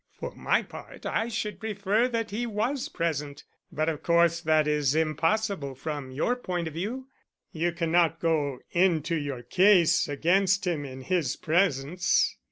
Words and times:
For 0.17 0.33
my 0.33 0.63
part, 0.63 1.05
I 1.05 1.27
should 1.27 1.59
prefer 1.59 2.07
that 2.07 2.31
he 2.31 2.47
was 2.47 2.89
present, 2.89 3.43
but 3.71 3.87
of 3.87 4.01
course 4.01 4.41
that 4.41 4.67
is 4.67 4.95
impossible 4.95 5.75
from 5.75 6.09
your 6.09 6.35
point 6.35 6.67
of 6.67 6.73
view. 6.73 7.05
You 7.51 7.71
cannot 7.71 8.19
go 8.19 8.57
into 8.71 9.13
your 9.15 9.43
case 9.43 10.07
against 10.07 10.65
him 10.65 10.85
in 10.85 11.01
his 11.01 11.35
presence." 11.35 12.35